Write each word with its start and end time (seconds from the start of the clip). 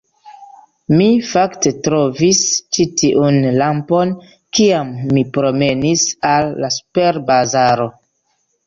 Mi, 1.01 1.09
fakte, 1.31 1.73
trovis 1.87 2.41
ĉi 2.77 2.85
tiun 3.03 3.39
lampon 3.61 4.17
kiam 4.61 4.91
mi 5.15 5.29
promenis 5.39 6.11
al 6.35 6.53
la 6.65 6.77
superbazaro 6.81 7.93